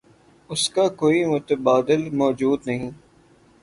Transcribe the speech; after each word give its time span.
اس 0.49 0.63
کا 0.69 0.87
کوئی 0.99 1.23
متبادل 1.25 2.09
موجود 2.13 2.59
نہیں۔ 2.67 2.89